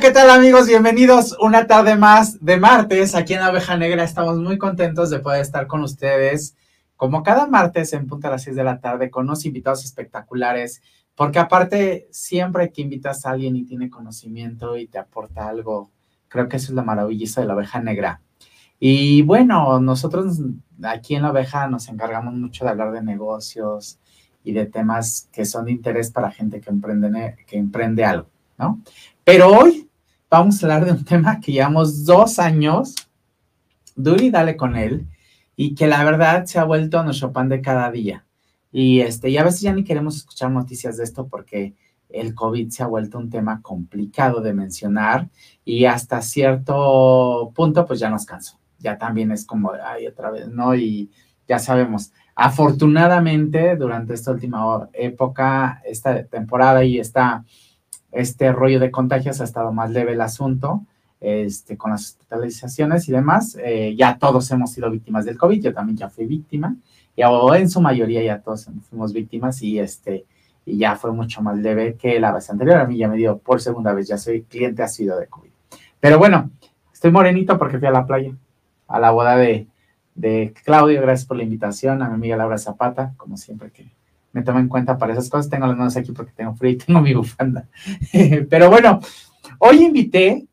[0.00, 0.66] ¿qué tal amigos?
[0.66, 4.04] Bienvenidos una tarde más de martes aquí en la Oveja Negra.
[4.04, 6.54] Estamos muy contentos de poder estar con ustedes
[6.96, 10.82] como cada martes en punto a las 6 de la tarde con unos invitados espectaculares,
[11.14, 15.90] porque aparte siempre que invitas a alguien y tiene conocimiento y te aporta algo,
[16.28, 18.20] creo que eso es la maravillosa de la Oveja Negra.
[18.78, 20.40] Y bueno, nosotros
[20.82, 23.98] aquí en la Oveja nos encargamos mucho de hablar de negocios
[24.44, 28.28] y de temas que son de interés para gente que emprende, que emprende algo,
[28.58, 28.82] ¿no?
[29.24, 29.85] Pero hoy
[30.30, 32.94] vamos a hablar de un tema que llevamos dos años,
[33.94, 35.06] duro y dale con él,
[35.56, 38.26] y que la verdad se ha vuelto nuestro pan de cada día.
[38.72, 41.74] Y, este, y a veces ya ni queremos escuchar noticias de esto porque
[42.10, 45.28] el COVID se ha vuelto un tema complicado de mencionar
[45.64, 48.58] y hasta cierto punto pues ya nos cansó.
[48.78, 50.74] Ya también es como, ay, otra vez, ¿no?
[50.74, 51.10] Y
[51.48, 57.44] ya sabemos, afortunadamente durante esta última época, esta temporada y esta
[58.16, 60.82] este rollo de contagios ha estado más leve el asunto,
[61.20, 63.56] este, con las hospitalizaciones y demás.
[63.62, 66.76] Eh, ya todos hemos sido víctimas del COVID, yo también ya fui víctima,
[67.14, 70.26] y en su mayoría ya todos fuimos víctimas y este
[70.66, 72.78] y ya fue mucho más leve que la vez anterior.
[72.78, 75.50] A mí ya me dio por segunda vez, ya soy cliente sido de COVID.
[76.00, 76.50] Pero bueno,
[76.92, 78.32] estoy morenito porque fui a la playa,
[78.88, 79.68] a la boda de,
[80.16, 81.00] de Claudio.
[81.00, 83.86] Gracias por la invitación, a mi amiga Laura Zapata, como siempre que
[84.36, 85.48] me toma en cuenta para esas cosas.
[85.48, 87.66] Tengo las manos aquí porque tengo frío y tengo mi bufanda.
[88.50, 89.00] Pero bueno,
[89.58, 90.46] hoy invité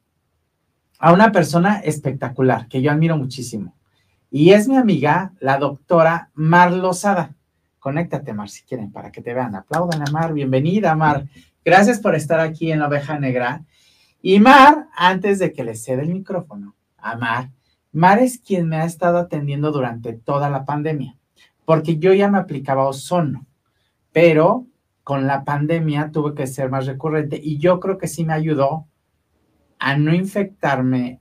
[0.99, 3.75] a una persona espectacular que yo admiro muchísimo.
[4.31, 7.35] Y es mi amiga, la doctora Mar Lozada.
[7.77, 9.53] Conéctate, Mar, si quieren, para que te vean.
[9.53, 10.33] Aplaudan a Mar.
[10.33, 11.27] Bienvenida, Mar.
[11.65, 13.65] Gracias por estar aquí en la oveja negra.
[14.21, 17.49] Y Mar, antes de que le ceda el micrófono a Mar,
[17.91, 21.17] Mar es quien me ha estado atendiendo durante toda la pandemia,
[21.65, 23.45] porque yo ya me aplicaba ozono
[24.13, 24.67] pero
[25.03, 28.87] con la pandemia tuve que ser más recurrente y yo creo que sí me ayudó
[29.79, 31.19] a no infectarme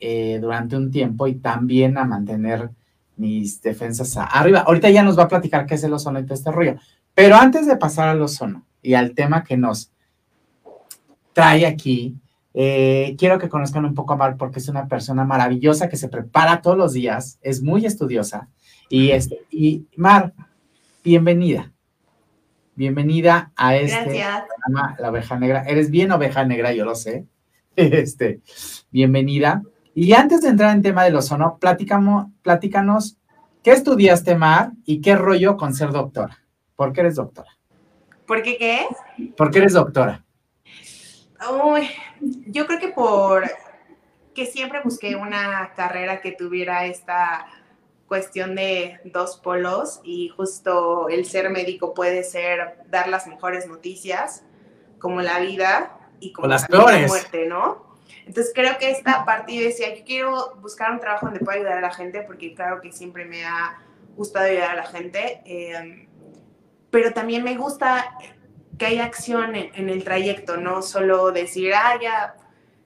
[0.00, 2.70] eh, durante un tiempo y también a mantener
[3.16, 4.60] mis defensas arriba.
[4.60, 6.76] Ahorita ya nos va a platicar qué es el ozono y todo este rollo.
[7.14, 9.90] Pero antes de pasar al ozono y al tema que nos
[11.32, 12.16] trae aquí,
[12.54, 16.08] eh, quiero que conozcan un poco a Mar porque es una persona maravillosa que se
[16.08, 18.48] prepara todos los días, es muy estudiosa.
[18.88, 20.32] Y, este, y Mar,
[21.04, 21.72] bienvenida.
[22.78, 25.64] Bienvenida a este programa, La Oveja Negra.
[25.66, 27.26] Eres bien oveja negra, yo lo sé.
[27.74, 28.40] Este,
[28.92, 29.62] bienvenida.
[29.96, 33.16] Y antes de entrar en tema del ozono, platícanos
[33.64, 36.38] qué estudiaste, Mar, y qué rollo con ser doctora.
[36.76, 37.50] ¿Por qué eres doctora?
[38.24, 38.86] ¿Por qué qué?
[39.36, 40.24] ¿Por qué eres doctora?
[41.64, 41.90] Uy,
[42.46, 43.42] yo creo que por
[44.36, 47.44] que siempre busqué una carrera que tuviera esta
[48.08, 54.42] cuestión de dos polos y justo el ser médico puede ser dar las mejores noticias,
[54.98, 57.86] como la vida y como las la muerte, ¿no?
[58.26, 61.78] Entonces creo que esta parte yo decía, yo quiero buscar un trabajo donde pueda ayudar
[61.78, 63.78] a la gente, porque claro que siempre me ha
[64.16, 66.08] gustado ayudar a la gente, em,
[66.90, 68.16] pero también me gusta
[68.78, 72.36] que haya acción en, en, el trayecto, no solo decir, ah, ya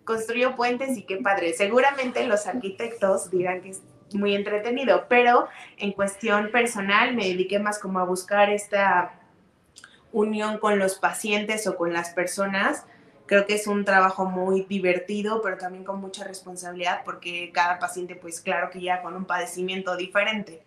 [0.05, 1.53] construyo puentes y qué padre.
[1.53, 3.75] Seguramente los arquitectos dirán que
[4.15, 9.19] muy entretenido, pero en cuestión personal me dediqué más como a buscar esta
[10.13, 12.85] unión con los pacientes o con las personas.
[13.27, 18.15] Creo que es un trabajo muy divertido, pero también con mucha responsabilidad porque cada paciente,
[18.15, 20.65] pues claro que ya con un padecimiento diferente.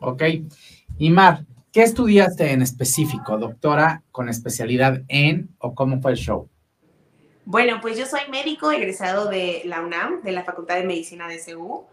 [0.00, 0.22] Ok.
[0.98, 6.48] Y Mar, ¿qué estudiaste en específico, doctora, con especialidad en o cómo fue el show?
[7.46, 11.38] Bueno, pues yo soy médico egresado de la UNAM, de la Facultad de Medicina de
[11.38, 11.86] CEU.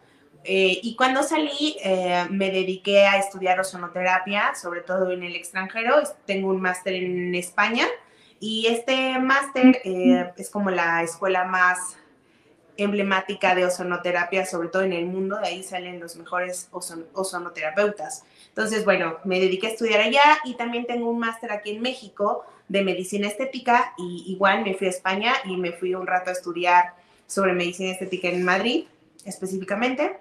[0.43, 6.01] Eh, y cuando salí eh, me dediqué a estudiar ozonoterapia, sobre todo en el extranjero.
[6.25, 7.85] Tengo un máster en España
[8.39, 11.97] y este máster eh, es como la escuela más
[12.83, 15.37] emblemática de ozonoterapia, sobre todo en el mundo.
[15.39, 18.23] De ahí salen los mejores ozonoterapeutas.
[18.49, 22.45] Entonces, bueno, me dediqué a estudiar allá y también tengo un máster aquí en México
[22.67, 26.33] de medicina estética y igual me fui a España y me fui un rato a
[26.33, 26.93] estudiar
[27.27, 28.85] sobre medicina estética en Madrid
[29.25, 30.17] específicamente.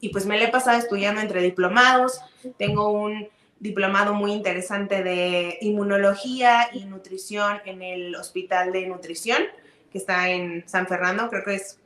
[0.00, 2.20] Y pues me le he pasado estudiando entre diplomados.
[2.58, 3.28] Tengo un
[3.60, 9.40] diplomado muy interesante de inmunología y nutrición en el Hospital de Nutrición,
[9.92, 11.28] que está en San Fernando.
[11.28, 11.78] Creo que es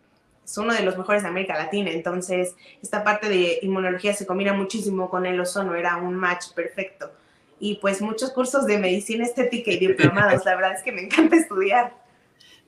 [0.46, 1.90] es uno de los mejores de América Latina.
[1.90, 7.10] Entonces, esta parte de inmunología se combina muchísimo con el ozono, era un match perfecto.
[7.58, 11.36] Y pues muchos cursos de medicina estética y diplomados, la verdad es que me encanta
[11.36, 11.94] estudiar.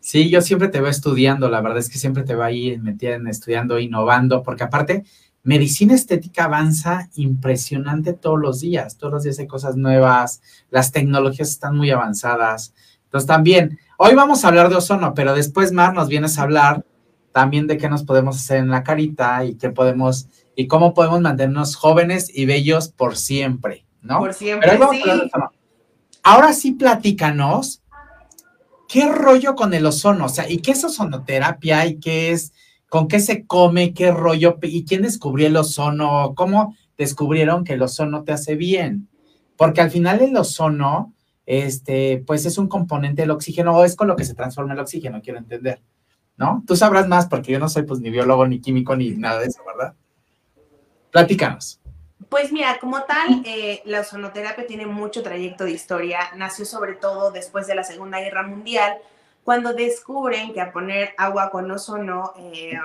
[0.00, 3.30] Sí, yo siempre te veo estudiando, la verdad es que siempre te va ahí metiendo,
[3.30, 5.04] estudiando, innovando, porque aparte,
[5.42, 10.40] medicina estética avanza impresionante todos los días, todos los días hay cosas nuevas,
[10.70, 12.74] las tecnologías están muy avanzadas.
[13.04, 16.84] Entonces también, Hoy vamos a hablar de ozono, pero después, Mar, nos vienes a hablar
[17.32, 21.20] también de qué nos podemos hacer en la carita y qué podemos y cómo podemos
[21.20, 24.20] mantenernos jóvenes y bellos por siempre, ¿no?
[24.20, 25.02] Por siempre, sí.
[26.22, 27.82] Ahora sí, platícanos
[28.86, 32.52] qué rollo con el ozono, o sea, y qué es ozonoterapia y qué es,
[32.88, 37.82] con qué se come, qué rollo, y quién descubrió el ozono, cómo descubrieron que el
[37.82, 39.08] ozono te hace bien.
[39.56, 41.14] Porque al final el ozono,
[41.48, 44.80] este, pues es un componente del oxígeno, o es con lo que se transforma el
[44.80, 45.80] oxígeno, quiero entender.
[46.36, 46.62] ¿No?
[46.66, 49.46] Tú sabrás más porque yo no soy pues ni biólogo, ni químico, ni nada de
[49.46, 49.94] eso, ¿verdad?
[51.10, 51.80] Platícanos.
[52.28, 56.20] Pues mira, como tal, eh, la ozonoterapia tiene mucho trayecto de historia.
[56.36, 58.98] Nació sobre todo después de la Segunda Guerra Mundial,
[59.42, 62.78] cuando descubren que a poner agua con ozono, eh,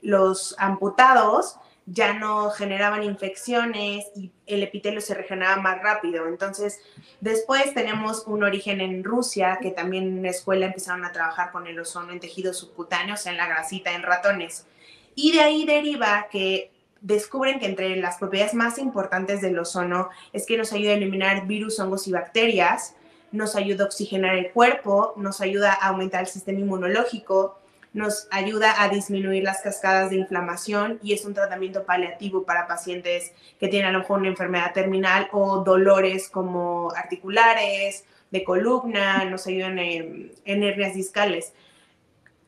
[0.00, 6.26] los amputados ya no generaban infecciones y el epitelio se regeneraba más rápido.
[6.26, 6.80] Entonces,
[7.20, 11.68] después tenemos un origen en Rusia, que también en la escuela empezaron a trabajar con
[11.68, 14.66] el ozono en tejidos subcutáneos, en la grasita, en ratones.
[15.14, 20.44] Y de ahí deriva que descubren que entre las propiedades más importantes del ozono es
[20.44, 22.96] que nos ayuda a eliminar virus, hongos y bacterias,
[23.30, 27.60] nos ayuda a oxigenar el cuerpo, nos ayuda a aumentar el sistema inmunológico,
[27.96, 33.32] nos ayuda a disminuir las cascadas de inflamación y es un tratamiento paliativo para pacientes
[33.58, 39.46] que tienen a lo mejor una enfermedad terminal o dolores como articulares, de columna, nos
[39.46, 41.54] ayudan en, hernias discales.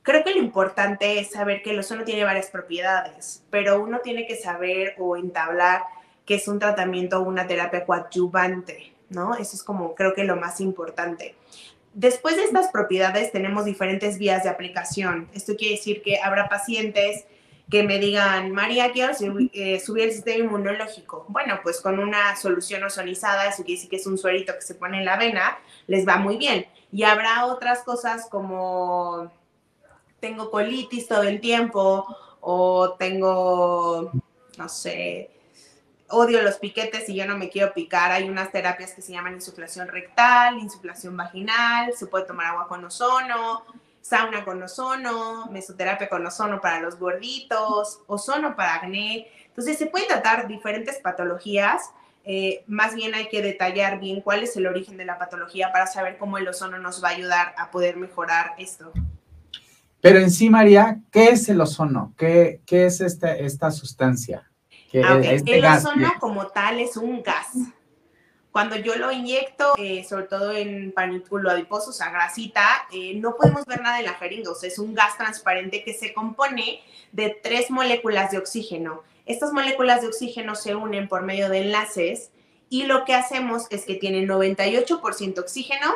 [0.02, 4.26] Creo que lo importante es saber que el ozono tiene varias propiedades, pero uno tiene
[4.26, 5.82] que saber o entablar
[6.26, 9.34] que es un tratamiento o una terapia coadyuvante, ¿no?
[9.34, 11.36] Eso es como creo que lo más importante.
[11.98, 15.28] Después de estas propiedades tenemos diferentes vías de aplicación.
[15.34, 17.24] Esto quiere decir que habrá pacientes
[17.68, 19.12] que me digan, María, quiero
[19.52, 21.26] eh, subir el sistema inmunológico.
[21.26, 24.76] Bueno, pues con una solución ozonizada, eso quiere decir que es un suerito que se
[24.76, 25.58] pone en la vena,
[25.88, 26.66] les va muy bien.
[26.92, 29.32] Y habrá otras cosas como
[30.20, 32.06] tengo colitis todo el tiempo
[32.40, 34.12] o tengo,
[34.56, 35.30] no sé,
[36.08, 38.12] odio los piquetes y yo no me quiero picar.
[38.12, 42.84] Hay unas terapias que se llaman insuflación rectal, insuflación vaginal, se puede tomar agua con
[42.84, 43.64] ozono,
[44.00, 49.28] sauna con ozono, mesoterapia con ozono para los gorditos, ozono para acné.
[49.46, 51.90] Entonces se pueden tratar diferentes patologías.
[52.24, 55.86] Eh, más bien hay que detallar bien cuál es el origen de la patología para
[55.86, 58.92] saber cómo el ozono nos va a ayudar a poder mejorar esto.
[60.00, 62.14] Pero en sí, María, ¿qué es el ozono?
[62.16, 64.47] ¿Qué, qué es esta, esta sustancia?
[65.04, 67.48] Ah, este el ozono como tal es un gas.
[68.50, 73.36] Cuando yo lo inyecto, eh, sobre todo en panículo adiposo, o sea, grasita, eh, no
[73.36, 74.50] podemos ver nada en la jeringa.
[74.50, 76.80] O sea, es un gas transparente que se compone
[77.12, 79.02] de tres moléculas de oxígeno.
[79.26, 82.30] Estas moléculas de oxígeno se unen por medio de enlaces
[82.70, 85.94] y lo que hacemos es que tiene 98% oxígeno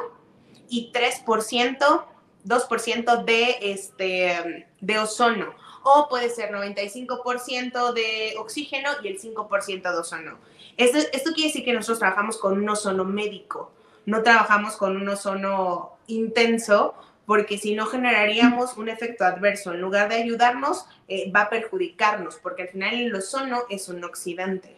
[0.68, 2.04] y 3%
[2.44, 5.54] 2% de, este, de ozono.
[5.82, 10.38] O puede ser 95% de oxígeno y el 5% de ozono.
[10.76, 13.72] Esto, quiere decir que nosotros trabajamos con un ozono médico,
[14.06, 16.94] no trabajamos con un ozono intenso,
[17.26, 19.72] porque si no generaríamos un efecto adverso.
[19.72, 24.02] En lugar de ayudarnos, eh, va a perjudicarnos, porque al final el ozono es un
[24.04, 24.76] oxidante.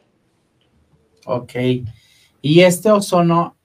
[1.26, 1.52] Ok.
[2.42, 3.56] Y este ozono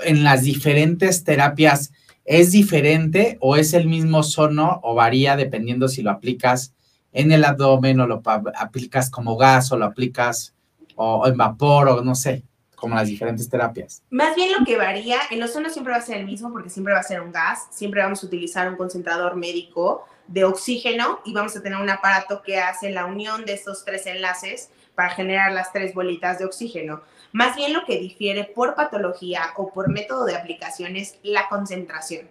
[0.00, 1.92] en las diferentes terapias
[2.28, 6.74] ¿Es diferente o es el mismo sono o varía dependiendo si lo aplicas
[7.18, 10.54] en el abdomen o lo aplicas como gas o lo aplicas
[10.94, 12.44] o, en vapor o no sé,
[12.76, 14.04] como las diferentes terapias?
[14.08, 16.94] Más bien lo que varía, el ozono siempre va a ser el mismo porque siempre
[16.94, 21.32] va a ser un gas, siempre vamos a utilizar un concentrador médico de oxígeno y
[21.32, 25.50] vamos a tener un aparato que hace la unión de estos tres enlaces para generar
[25.50, 27.02] las tres bolitas de oxígeno.
[27.32, 32.30] Más bien lo que difiere por patología o por método de aplicación es la concentración.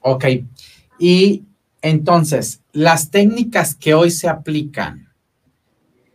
[0.00, 0.24] Ok.
[0.98, 1.44] Y
[1.82, 5.12] entonces, las técnicas que hoy se aplican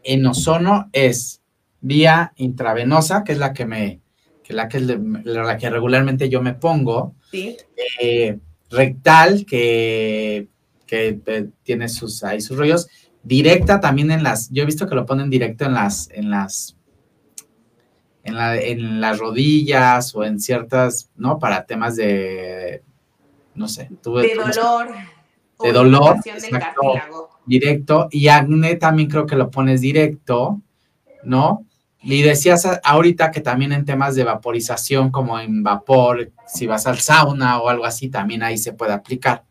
[0.04, 1.42] en ozono es
[1.82, 4.02] vía intravenosa, que es la que me,
[4.44, 7.16] que la que, la que regularmente yo me pongo.
[7.32, 7.58] Sí.
[8.00, 8.40] Eh,
[8.70, 10.48] rectal, que,
[10.86, 12.88] que eh, tiene sus, ahí sus rollos,
[13.24, 16.76] directa también en las, yo he visto que lo ponen directo en las, en las,
[18.24, 21.40] en, la, en las rodillas o en ciertas, ¿no?
[21.40, 22.84] Para temas de,
[23.56, 23.90] no sé.
[24.02, 24.90] Tuve, de dolor.
[25.64, 26.18] De dolor.
[27.46, 28.08] directo.
[28.12, 30.62] Y acné también creo que lo pones directo,
[31.24, 31.66] ¿no?
[32.04, 37.00] Y decías ahorita que también en temas de vaporización, como en vapor, si vas al
[37.00, 39.46] sauna o algo así, también ahí se puede aplicar.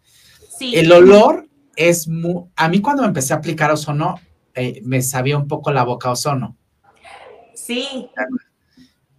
[0.59, 0.75] Sí.
[0.77, 4.21] El olor es muy, a mí cuando empecé a aplicar ozono,
[4.55, 6.57] eh, me sabía un poco la boca ozono.
[7.55, 8.11] Sí.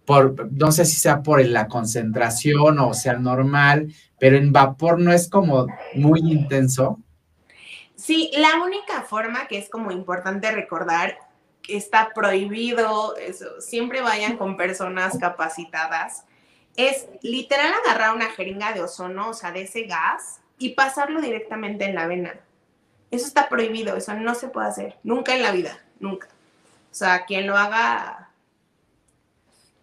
[0.04, 3.92] Por, no sé si sea por la concentración o sea normal,
[4.24, 5.66] pero en vapor no es como
[5.96, 6.98] muy intenso.
[7.94, 11.18] Sí, la única forma que es como importante recordar,
[11.68, 16.24] está prohibido, eso, siempre vayan con personas capacitadas,
[16.74, 21.84] es literal agarrar una jeringa de ozono, o sea, de ese gas, y pasarlo directamente
[21.84, 22.32] en la vena.
[23.10, 26.28] Eso está prohibido, eso no se puede hacer, nunca en la vida, nunca.
[26.90, 28.30] O sea, quien lo haga,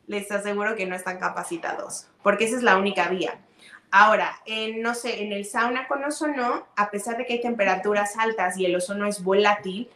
[0.07, 3.39] les aseguro que no están capacitados, porque esa es la única vía.
[3.91, 8.17] Ahora, en, no sé, en el sauna con ozono, a pesar de que hay temperaturas
[8.17, 9.89] altas y el ozono es volátil,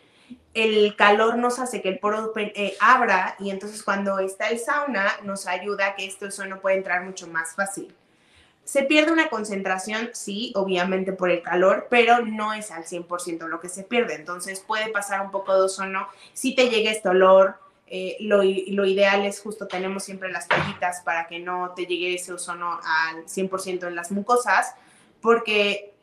[0.54, 5.06] el calor nos hace que el poro eh, abra y entonces cuando está el sauna
[5.24, 7.94] nos ayuda a que este ozono pueda entrar mucho más fácil.
[8.66, 13.60] Se pierde una concentración, sí, obviamente por el calor, pero no es al 100% lo
[13.60, 14.16] que se pierde.
[14.16, 16.08] Entonces puede pasar un poco de ozono.
[16.34, 21.02] Si te llega este olor, eh, lo, lo, ideal es justo tenemos siempre las cajitas
[21.04, 24.74] para que no te llegue ese ozono al 100% en las mucosas,
[25.22, 25.94] porque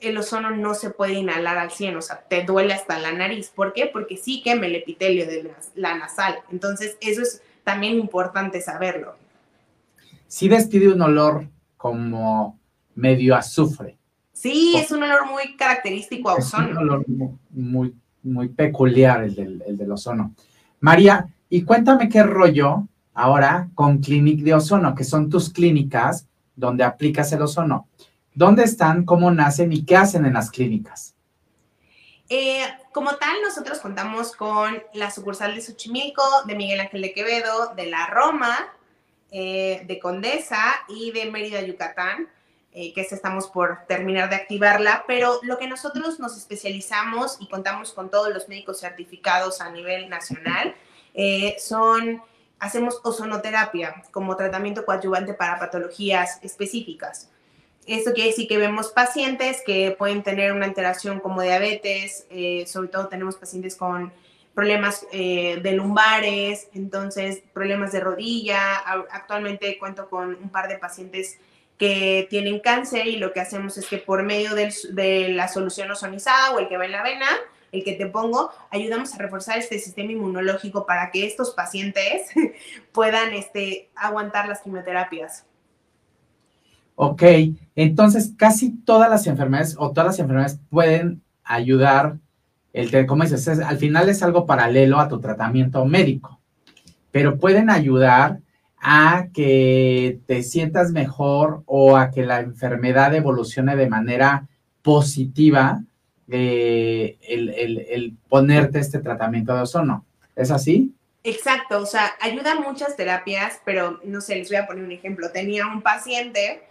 [0.00, 3.50] el ozono no se puede inhalar al 100, o sea, te duele hasta la nariz.
[3.54, 3.86] ¿Por qué?
[3.86, 6.36] Porque sí quema el epitelio de la, nasal.
[6.50, 9.16] Entonces, eso es también importante saberlo.
[10.26, 12.58] Sí despide un olor como
[12.94, 13.96] medio azufre.
[14.32, 16.70] Sí, es un olor muy característico a ozono.
[16.70, 17.04] Es un olor
[17.50, 20.34] muy, muy peculiar el del, el del ozono.
[20.84, 26.84] María, y cuéntame qué rollo ahora con Clinic de Ozono, que son tus clínicas donde
[26.84, 27.88] aplicas el ozono.
[28.34, 31.14] ¿Dónde están, cómo nacen y qué hacen en las clínicas?
[32.28, 37.74] Eh, como tal, nosotros contamos con la sucursal de Xochimilco, de Miguel Ángel de Quevedo,
[37.74, 38.54] de la Roma,
[39.30, 40.60] eh, de Condesa
[40.90, 42.28] y de Mérida, Yucatán,
[42.74, 47.92] eh, que estamos por terminar de activarla, pero lo que nosotros nos especializamos y contamos
[47.92, 50.74] con todos los médicos certificados a nivel nacional
[51.58, 52.20] son,
[52.58, 57.30] hacemos ozonoterapia como tratamiento coadyuvante para patologías específicas.
[57.86, 62.88] Esto quiere decir que vemos pacientes que pueden tener una alteración como diabetes, eh, sobre
[62.88, 64.10] todo tenemos pacientes con
[64.54, 68.76] problemas eh, de lumbares, entonces problemas de rodilla.
[69.10, 71.38] Actualmente cuento con un par de pacientes
[71.78, 76.52] que tienen cáncer y lo que hacemos es que por medio de la solución ozonizada
[76.52, 77.26] o el que va en la vena,
[77.74, 82.28] el que te pongo, ayudamos a reforzar este sistema inmunológico para que estos pacientes
[82.92, 85.44] puedan este, aguantar las quimioterapias.
[86.96, 87.22] Ok,
[87.74, 92.18] entonces casi todas las enfermedades o todas las enfermedades pueden ayudar,
[92.72, 96.40] el, como dices, al final es algo paralelo a tu tratamiento médico,
[97.10, 98.38] pero pueden ayudar
[98.86, 104.46] a que te sientas mejor o a que la enfermedad evolucione de manera
[104.82, 105.82] positiva
[106.28, 110.04] eh, el, el ponerte este tratamiento de ozono.
[110.36, 110.94] ¿Es así?
[111.22, 115.30] Exacto, o sea, ayudan muchas terapias, pero no sé, les voy a poner un ejemplo.
[115.32, 116.62] Tenía un paciente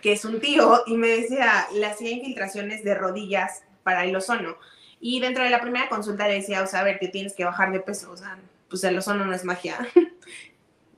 [0.00, 4.56] que es un tío, y me decía, le hacía infiltraciones de rodillas para el ozono.
[5.00, 7.44] Y dentro de la primera consulta le decía, o sea, a ver, que tienes que
[7.44, 8.38] bajar de peso, o sea,
[8.70, 9.78] pues el ozono no es magia.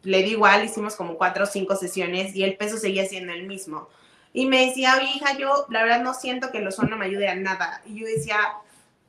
[0.08, 3.46] le di igual, hicimos como cuatro o cinco sesiones y el peso seguía siendo el
[3.46, 3.88] mismo.
[4.32, 7.28] Y me decía, oye, hija, yo la verdad no siento que el ozono me ayude
[7.28, 7.82] a nada.
[7.84, 8.38] Y yo decía,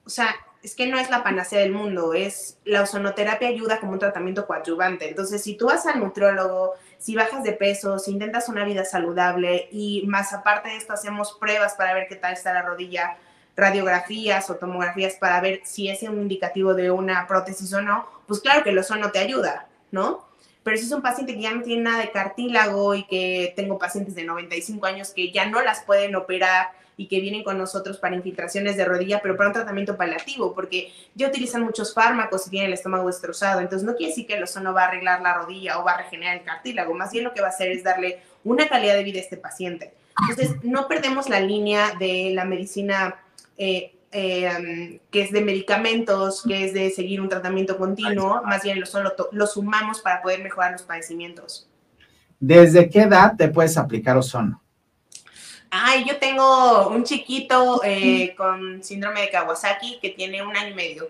[0.06, 3.94] o sea, es que no es la panacea del mundo, es la ozonoterapia ayuda como
[3.94, 5.08] un tratamiento coadyuvante.
[5.08, 9.70] Entonces, si tú vas al nutriólogo, si bajas de peso, si intentas una vida saludable
[9.72, 13.18] y más aparte de esto hacemos pruebas para ver qué tal está la rodilla,
[13.56, 18.42] radiografías o tomografías para ver si es un indicativo de una prótesis o no, pues
[18.42, 20.29] claro que el ozono te ayuda, ¿no?
[20.70, 23.80] Pero si es un paciente que ya no tiene nada de cartílago y que tengo
[23.80, 27.98] pacientes de 95 años que ya no las pueden operar y que vienen con nosotros
[27.98, 32.50] para infiltraciones de rodilla, pero para un tratamiento paliativo, porque ya utilizan muchos fármacos y
[32.52, 33.62] tienen el estómago destrozado.
[33.62, 36.04] Entonces, no quiere decir que el ozono va a arreglar la rodilla o va a
[36.04, 39.04] regenerar el cartílago, más bien lo que va a hacer es darle una calidad de
[39.04, 39.92] vida a este paciente.
[40.30, 43.16] Entonces, no perdemos la línea de la medicina.
[43.58, 48.80] Eh, eh, que es de medicamentos, que es de seguir un tratamiento continuo, más bien
[48.80, 51.68] lo, solo lo sumamos para poder mejorar los padecimientos.
[52.40, 54.62] ¿Desde qué edad te puedes aplicar ozono?
[55.70, 60.74] Ay, yo tengo un chiquito eh, con síndrome de Kawasaki que tiene un año y
[60.74, 61.10] medio.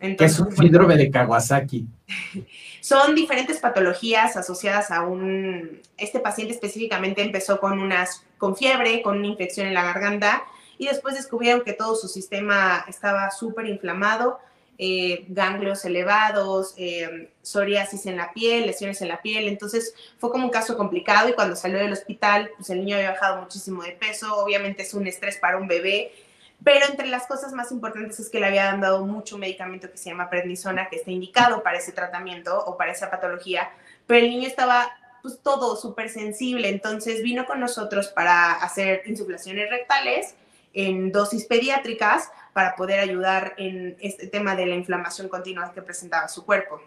[0.00, 1.86] ¿Qué es un síndrome de Kawasaki?
[2.80, 5.80] Son diferentes patologías asociadas a un...
[5.98, 10.42] Este paciente específicamente empezó con unas, con fiebre, con una infección en la garganta
[10.80, 14.40] y después descubrieron que todo su sistema estaba súper inflamado
[14.82, 19.46] eh, ganglios elevados, eh, psoriasis en la piel, lesiones en la piel.
[19.46, 23.10] Entonces fue como un caso complicado y cuando salió del hospital, pues el niño había
[23.10, 24.34] bajado muchísimo de peso.
[24.38, 26.12] Obviamente es un estrés para un bebé.
[26.64, 30.08] Pero entre las cosas más importantes es que le habían dado mucho medicamento que se
[30.08, 33.70] llama prednisona, que está indicado para ese tratamiento o para esa patología.
[34.06, 36.70] Pero el niño estaba pues todo súper sensible.
[36.70, 40.36] Entonces vino con nosotros para hacer insuflaciones rectales
[40.72, 46.28] en dosis pediátricas para poder ayudar en este tema de la inflamación continua que presentaba
[46.28, 46.80] su cuerpo.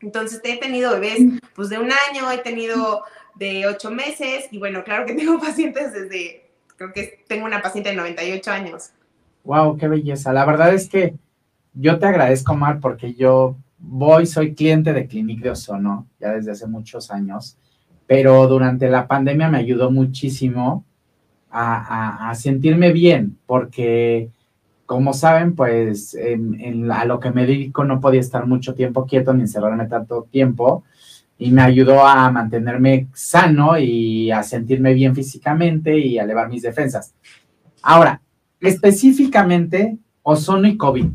[0.00, 1.20] Entonces he tenido bebés
[1.54, 3.02] pues de un año, he tenido
[3.34, 7.90] de ocho meses y bueno, claro que tengo pacientes desde, creo que tengo una paciente
[7.90, 8.90] de 98 años.
[9.44, 10.32] Wow, qué belleza.
[10.32, 11.14] La verdad es que
[11.74, 16.52] yo te agradezco, Mar, porque yo voy, soy cliente de Clinic de Ozono ya desde
[16.52, 17.58] hace muchos años,
[18.06, 20.84] pero durante la pandemia me ayudó muchísimo
[21.56, 24.30] a, sentirme bien, porque
[24.86, 26.16] como saben, pues
[26.90, 30.84] a lo que me dedico no podía estar mucho tiempo quieto ni encerrarme tanto tiempo
[31.38, 36.62] y me ayudó a mantenerme sano y a sentirme bien físicamente y a elevar mis
[36.62, 37.14] defensas.
[37.82, 38.20] Ahora,
[38.60, 41.06] específicamente ozono y COVID.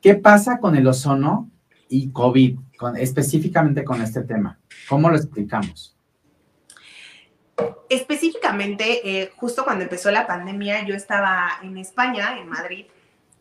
[0.00, 1.48] ¿qué pasa con el ozono
[1.88, 4.58] y COVID, con, específicamente con este tema?
[4.88, 5.96] ¿Cómo lo explicamos?
[7.88, 12.86] Específicamente, eh, justo cuando empezó la pandemia, yo estaba en España, en Madrid,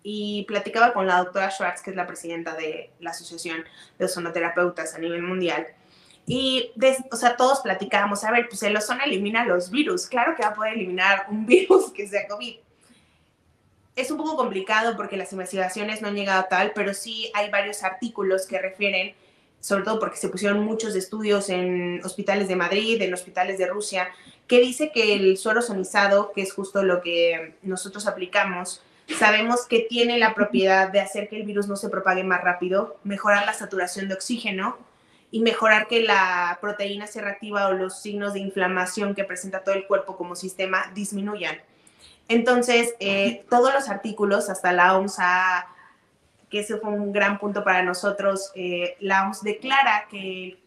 [0.03, 3.63] y platicaba con la doctora Schwartz, que es la presidenta de la Asociación
[3.97, 5.67] de Ozonoterapeutas a nivel mundial.
[6.25, 6.71] Y,
[7.11, 10.05] o sea, todos platicábamos, a ver, pues el ozono elimina los virus.
[10.05, 12.55] Claro que va a poder eliminar un virus que sea COVID.
[13.95, 17.49] Es un poco complicado porque las investigaciones no han llegado a tal, pero sí hay
[17.49, 19.15] varios artículos que refieren
[19.59, 24.09] sobre todo porque se pusieron muchos estudios en hospitales de Madrid, en hospitales de Rusia,
[24.47, 28.81] que dice que el suero sonizado, que es justo lo que nosotros aplicamos,
[29.17, 32.97] sabemos que tiene la propiedad de hacer que el virus no se propague más rápido,
[33.03, 34.77] mejorar la saturación de oxígeno
[35.31, 39.75] y mejorar que la proteína C reactiva o los signos de inflamación que presenta todo
[39.75, 41.57] el cuerpo como sistema disminuyan.
[42.27, 45.67] Entonces, eh, todos los artículos, hasta la OMS ha
[46.49, 48.51] que ese fue un gran punto para nosotros.
[48.55, 50.57] Eh, la OMS declara que,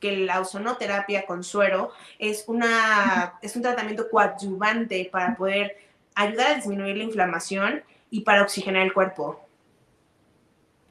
[0.00, 5.76] que, la ozonoterapia con suero es, una, es un tratamiento coadyuvante para poder
[6.14, 9.40] ayudar a disminuir la inflamación y para oxigenar el cuerpo.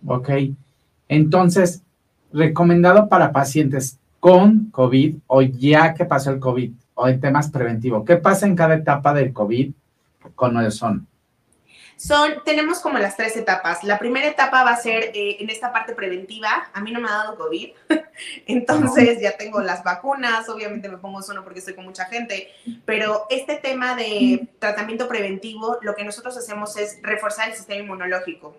[0.06, 0.30] Ok,
[1.10, 1.84] entonces,
[2.32, 8.06] recomendado para pacientes con COVID o ya que pasó el COVID o en temas preventivos.
[8.06, 9.72] ¿Qué pasa en cada etapa del COVID
[10.36, 11.06] con el ozono?
[12.00, 13.84] Son, tenemos como las tres etapas.
[13.84, 16.70] La primera etapa va a ser eh, en esta parte preventiva.
[16.72, 17.72] A mí no me ha dado COVID,
[18.46, 22.54] entonces ya tengo las vacunas, obviamente me pongo solo porque estoy con mucha gente,
[22.86, 28.56] pero este tema de tratamiento preventivo, lo que nosotros hacemos es reforzar el sistema inmunológico.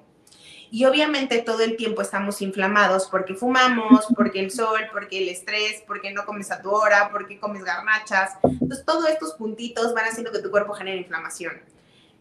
[0.71, 5.83] Y obviamente todo el tiempo estamos inflamados porque fumamos, porque el sol, porque el estrés,
[5.87, 8.35] porque no comes a tu hora, porque comes garnachas.
[8.43, 11.70] Entonces todos estos puntitos van haciendo que tu cuerpo genere inflamación.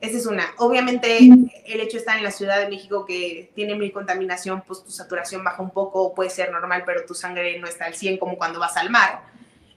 [0.02, 0.54] Esa es una.
[0.58, 4.92] Obviamente, el hecho está en la Ciudad de México que tiene mil contaminación, pues tu
[4.92, 8.38] saturación baja un poco, puede ser normal, pero tu sangre no está al 100 como
[8.38, 9.24] cuando vas al mar.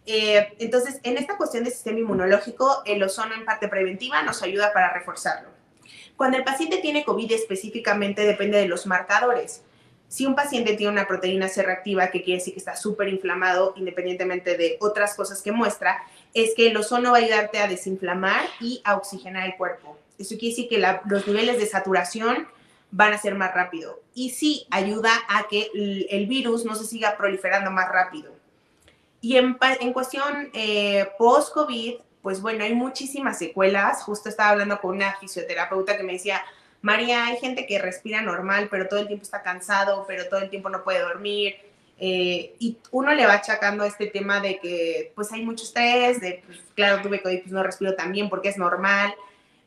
[0.07, 4.73] Eh, entonces, en esta cuestión del sistema inmunológico, el ozono en parte preventiva nos ayuda
[4.73, 5.51] para reforzarlo.
[6.17, 9.63] Cuando el paciente tiene COVID específicamente depende de los marcadores.
[10.07, 13.73] Si un paciente tiene una proteína C reactiva, que quiere decir que está súper inflamado,
[13.77, 16.03] independientemente de otras cosas que muestra,
[16.35, 19.97] es que el ozono va a ayudarte a desinflamar y a oxigenar el cuerpo.
[20.23, 22.49] Eso quiere decir que los niveles de saturación
[22.93, 24.01] van a ser más rápido.
[24.15, 28.33] Y sí ayuda a que el, virus no se siga proliferando más rápido.
[29.21, 29.57] Y en,
[29.93, 34.03] cuestión eh, post-COVID, pues bueno, hay muchísimas secuelas.
[34.05, 36.43] Justo estaba hablando con una fisioterapeuta que me decía,
[36.83, 40.51] María, hay gente que respira normal, pero todo el tiempo está cansado, pero todo el
[40.51, 41.57] tiempo no puede dormir.
[41.99, 46.43] Eh, y uno le va achacando este tema de que pues hay mucho estrés, de
[46.45, 49.15] pues, claro, tuve COVID, pues no respiro tan bien porque es normal.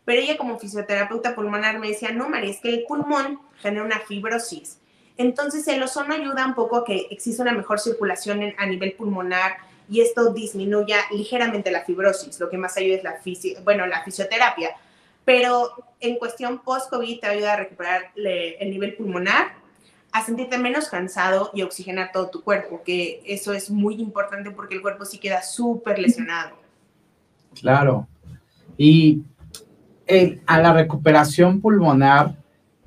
[0.06, 4.00] Pero ella como fisioterapeuta pulmonar me decía, no, María, es que el pulmón genera una
[4.00, 4.80] fibrosis.
[5.18, 9.58] Entonces el ozono ayuda un poco a que exista una mejor circulación a nivel pulmonar
[9.90, 12.40] y esto disminuya ligeramente la fibrosis.
[12.40, 14.72] Lo que más ayuda es la, bueno, la fisioterapia.
[15.24, 19.54] Pero en cuestión post-COVID te ayuda a recuperar el nivel pulmonar,
[20.12, 24.76] a sentirte menos cansado y oxigenar todo tu cuerpo, que eso es muy importante porque
[24.76, 26.58] el cuerpo sí queda súper lesionado.
[27.60, 28.08] Claro.
[28.78, 29.24] Y
[30.46, 32.36] a la recuperación pulmonar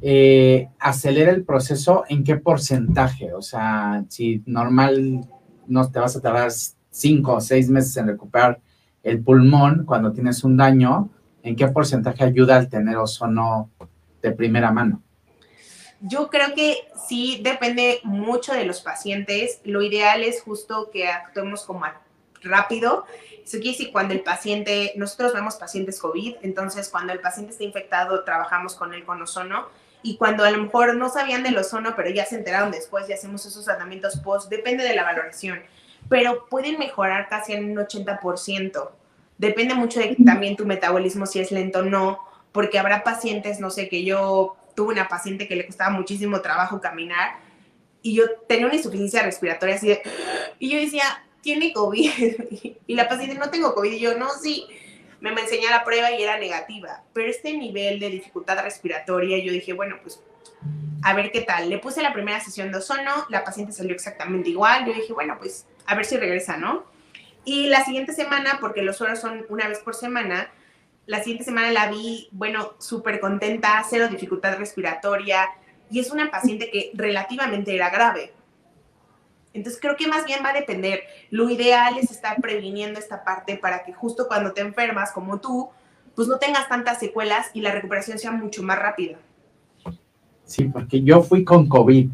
[0.00, 3.32] eh, acelera el proceso en qué porcentaje?
[3.34, 5.26] O sea, si normal
[5.66, 6.50] no te vas a tardar
[6.90, 8.60] cinco o seis meses en recuperar
[9.02, 11.10] el pulmón cuando tienes un daño,
[11.42, 13.70] ¿en qué porcentaje ayuda al tener ozono
[14.22, 15.02] de primera mano?
[16.00, 16.76] Yo creo que
[17.08, 19.60] sí depende mucho de los pacientes.
[19.64, 21.84] Lo ideal es justo que actuemos como
[22.42, 23.06] rápido.
[23.44, 27.64] Eso quiere decir cuando el paciente, nosotros vemos pacientes COVID, entonces cuando el paciente está
[27.64, 29.68] infectado, trabajamos con él con ozono.
[30.02, 33.12] Y cuando a lo mejor no sabían del ozono, pero ya se enteraron después y
[33.12, 35.60] hacemos esos tratamientos post, depende de la valoración,
[36.08, 38.90] pero pueden mejorar casi en un 80%.
[39.38, 42.20] Depende mucho de también tu metabolismo, si es lento o no,
[42.52, 46.80] porque habrá pacientes, no sé, que yo tuve una paciente que le costaba muchísimo trabajo
[46.80, 47.36] caminar
[48.02, 50.02] y yo tenía una insuficiencia respiratoria así de,
[50.58, 52.10] y yo decía, tiene COVID.
[52.86, 53.92] y la paciente, no tengo COVID.
[53.92, 54.66] Y yo, no, sí.
[55.20, 57.02] Me, me enseñó la prueba y era negativa.
[57.14, 60.22] Pero este nivel de dificultad respiratoria, yo dije, bueno, pues
[61.02, 61.70] a ver qué tal.
[61.70, 64.84] Le puse la primera sesión de ozono, la paciente salió exactamente igual.
[64.84, 66.84] Yo dije, bueno, pues a ver si regresa, ¿no?
[67.46, 70.52] Y la siguiente semana, porque los suelos son una vez por semana,
[71.06, 75.48] la siguiente semana la vi, bueno, súper contenta, cero dificultad respiratoria,
[75.90, 78.34] y es una paciente que relativamente era grave.
[79.52, 81.00] Entonces creo que más bien va a depender.
[81.30, 85.68] Lo ideal es estar previniendo esta parte para que justo cuando te enfermas, como tú,
[86.14, 89.18] pues no tengas tantas secuelas y la recuperación sea mucho más rápida.
[90.44, 92.10] Sí, porque yo fui con COVID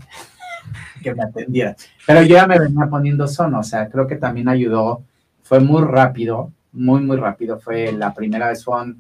[1.02, 4.48] que me atendiera, pero yo ya me venía poniendo sono, o sea, creo que también
[4.48, 5.04] ayudó,
[5.42, 8.94] fue muy rápido, muy, muy rápido, fue la primera vez fue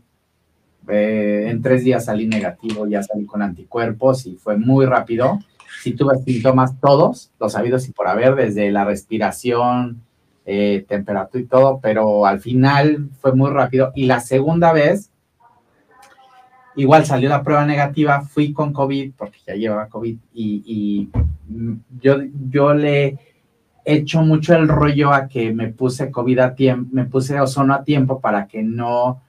[0.88, 5.38] eh, en tres días salí negativo, ya salí con anticuerpos y fue muy rápido
[5.84, 10.00] sí tuve síntomas todos, los habidos y por haber, desde la respiración,
[10.46, 13.92] eh, temperatura y todo, pero al final fue muy rápido.
[13.94, 15.10] Y la segunda vez,
[16.74, 21.10] igual salió la prueba negativa, fui con COVID, porque ya llevaba COVID, y,
[22.00, 22.16] yo,
[22.48, 23.18] yo le
[23.84, 27.84] echo mucho el rollo a que me puse COVID a tiempo, me puse ozono a
[27.84, 29.20] tiempo para que no,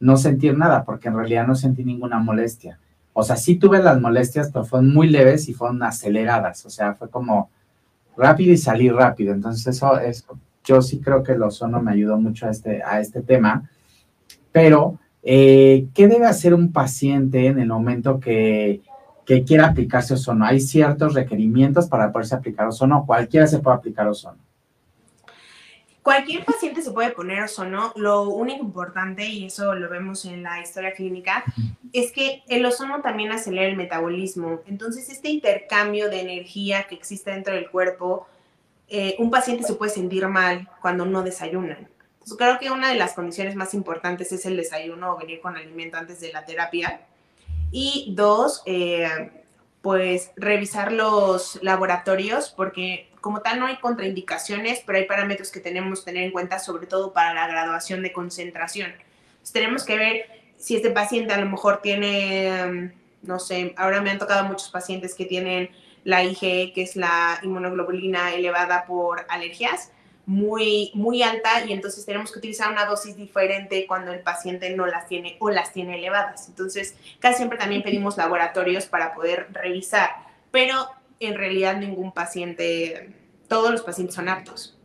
[0.00, 2.80] no sentir nada, porque en realidad no sentí ninguna molestia.
[3.12, 6.64] O sea, sí tuve las molestias, pero fueron muy leves y fueron aceleradas.
[6.64, 7.50] O sea, fue como
[8.16, 9.32] rápido y salí rápido.
[9.32, 13.00] Entonces, eso, eso yo sí creo que el ozono me ayudó mucho a este, a
[13.00, 13.68] este tema.
[14.52, 18.80] Pero, eh, ¿qué debe hacer un paciente en el momento que,
[19.24, 20.44] que quiera aplicarse ozono?
[20.44, 23.04] ¿Hay ciertos requerimientos para poderse aplicar ozono?
[23.06, 24.38] Cualquiera se puede aplicar ozono.
[26.10, 27.92] Cualquier paciente se puede poner ozono.
[27.94, 31.44] Lo único importante, y eso lo vemos en la historia clínica,
[31.92, 34.60] es que el ozono también acelera el metabolismo.
[34.66, 38.26] Entonces, este intercambio de energía que existe dentro del cuerpo,
[38.88, 41.88] eh, un paciente se puede sentir mal cuando no desayunan.
[42.14, 45.56] Entonces, creo que una de las condiciones más importantes es el desayuno o venir con
[45.56, 47.02] alimento antes de la terapia.
[47.70, 49.30] Y dos, eh,
[49.80, 56.00] pues revisar los laboratorios porque como tal no hay contraindicaciones, pero hay parámetros que tenemos
[56.00, 58.92] que tener en cuenta, sobre todo para la graduación de concentración.
[59.52, 60.26] tenemos que ver
[60.58, 64.68] si este paciente a lo mejor tiene, mm, no sé, ahora me han tocado muchos
[64.68, 65.70] pacientes que tienen
[66.04, 69.90] la IgE, que es la inmunoglobulina elevada por alergias,
[70.26, 74.86] muy, muy alta y entonces tenemos que utilizar una dosis diferente cuando el paciente no
[74.86, 76.48] las tiene o las tiene elevadas.
[76.48, 80.10] Entonces, casi siempre también pedimos laboratorios para poder revisar,
[80.52, 80.88] pero
[81.20, 83.14] en realidad ningún paciente,
[83.46, 84.76] todos los pacientes son aptos.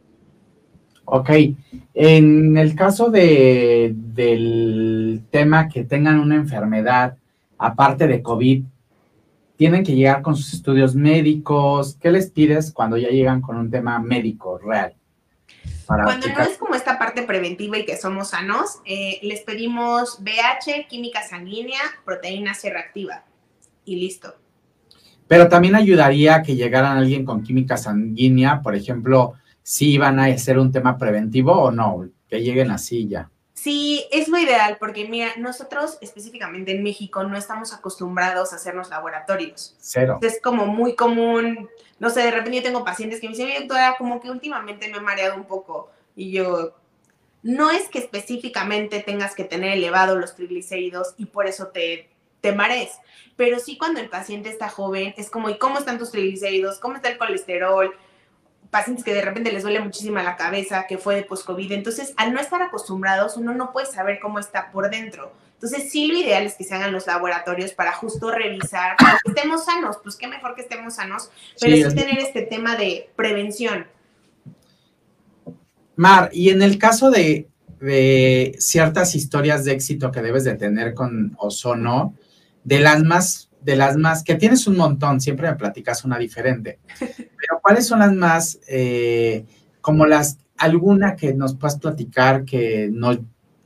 [1.06, 1.30] Ok,
[1.94, 7.18] en el caso de, del tema que tengan una enfermedad,
[7.58, 8.64] aparte de COVID,
[9.56, 11.98] tienen que llegar con sus estudios médicos.
[12.02, 14.96] ¿Qué les pides cuando ya llegan con un tema médico real?
[15.86, 20.88] Cuando no es como esta parte preventiva y que somos sanos, eh, les pedimos BH,
[20.90, 23.24] química sanguínea, proteína C reactiva
[23.86, 24.36] y listo.
[25.28, 29.34] Pero también ayudaría que llegaran alguien con química sanguínea, por ejemplo,
[29.64, 33.30] si iban a hacer un tema preventivo o no, que lleguen así ya.
[33.54, 38.90] Sí, es lo ideal, porque mira, nosotros específicamente en México no estamos acostumbrados a hacernos
[38.90, 39.76] laboratorios.
[39.80, 40.20] Cero.
[40.22, 43.96] Es como muy común, no sé, de repente yo tengo pacientes que me dicen, doctora,
[43.98, 45.90] como que últimamente me he mareado un poco.
[46.16, 46.76] Y yo,
[47.42, 52.10] no es que específicamente tengas que tener elevados los triglicéridos y por eso te,
[52.46, 52.92] te marees,
[53.36, 56.80] pero sí cuando el paciente está joven, es como, ¿y cómo están tus triglicéridos?
[56.80, 57.94] ¿Cómo está el colesterol?
[58.72, 61.72] pacientes que de repente les duele muchísimo la cabeza, que fue de post-COVID.
[61.72, 65.32] Entonces, al no estar acostumbrados, uno no puede saber cómo está por dentro.
[65.54, 69.64] Entonces, sí, lo ideal es que se hagan los laboratorios para justo revisar que estemos
[69.64, 69.98] sanos.
[70.04, 71.30] Pues qué mejor que estemos sanos,
[71.62, 73.88] pero sí, tener este tema de prevención.
[75.96, 77.48] Mar, y en el caso de,
[77.80, 82.14] de ciertas historias de éxito que debes de tener con Ozono,
[82.66, 86.80] de las más de las más, que tienes un montón, siempre me platicas una diferente,
[87.00, 89.44] pero ¿cuáles son las más, eh,
[89.82, 93.18] como las, alguna que nos puedas platicar que, no,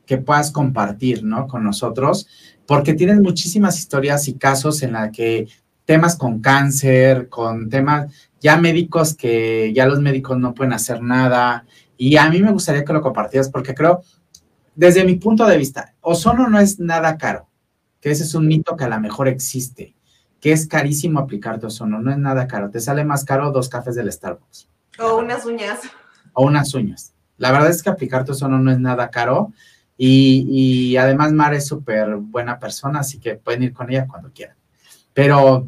[0.05, 1.47] que puedas compartir, ¿no?
[1.47, 2.27] Con nosotros,
[2.65, 5.49] porque tienes muchísimas historias y casos en la que
[5.83, 8.09] temas con cáncer, con temas
[8.39, 11.65] ya médicos que ya los médicos no pueden hacer nada,
[11.97, 14.01] y a mí me gustaría que lo compartieras porque creo,
[14.75, 17.48] desde mi punto de vista, ozono no es nada caro
[18.01, 19.95] que ese es un mito que a lo mejor existe.
[20.39, 23.95] que es carísimo aplicarte ozono, no es nada caro, te sale más caro dos cafés
[23.95, 24.69] del Starbucks.
[24.99, 25.81] O unas uñas.
[26.33, 27.13] O unas uñas.
[27.37, 29.51] La verdad es que aplicarte ozono no es nada caro
[29.97, 34.31] y, y además Mar es súper buena persona, así que pueden ir con ella cuando
[34.31, 34.55] quieran.
[35.13, 35.67] Pero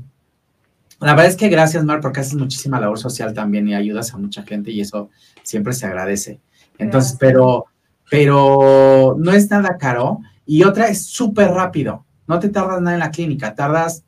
[1.02, 4.17] la verdad es que gracias, Mar, porque haces muchísima labor social también y ayudas a
[4.17, 5.10] mucha gente y eso
[5.44, 6.39] siempre se agradece.
[6.78, 7.65] Entonces, pero,
[8.10, 10.20] pero no es nada caro.
[10.46, 12.06] Y otra es súper rápido.
[12.32, 14.06] No te tardas nada en la clínica, tardas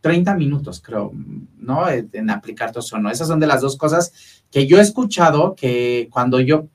[0.00, 1.12] 30 minutos, creo,
[1.58, 1.86] ¿no?
[1.90, 2.78] En aplicar tu.
[2.78, 6.68] Esas son de las dos cosas que yo he escuchado que cuando yo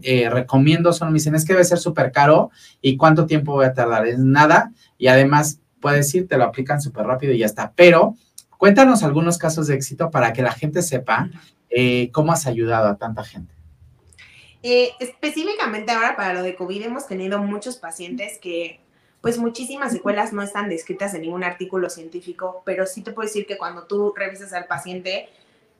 [0.00, 3.66] eh, recomiendo ozono, me dicen, es que debe ser súper caro y cuánto tiempo voy
[3.66, 4.06] a tardar.
[4.06, 4.72] Es nada.
[4.96, 7.74] Y además, puedes ir, te lo aplican súper rápido y ya está.
[7.76, 8.14] Pero
[8.56, 11.28] cuéntanos algunos casos de éxito para que la gente sepa
[11.68, 13.52] eh, cómo has ayudado a tanta gente.
[14.62, 18.85] Eh, específicamente ahora para lo de COVID hemos tenido muchos pacientes que
[19.20, 23.46] pues muchísimas secuelas no están descritas en ningún artículo científico, pero sí te puedo decir
[23.46, 25.28] que cuando tú revisas al paciente,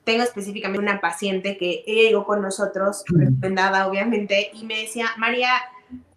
[0.03, 5.51] tengo específicamente una paciente que ella llegó con nosotros, recomendada obviamente, y me decía, María,